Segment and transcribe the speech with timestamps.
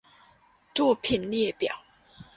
[0.73, 1.75] 作品列表